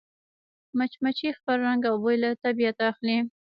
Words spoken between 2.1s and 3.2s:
له طبیعته اخلي